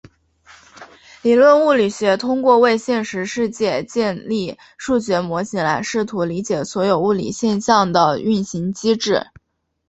[1.21, 9.27] 理论物理学通过为现实世界建立数学模型来试图理解所有物理现象的运行机制。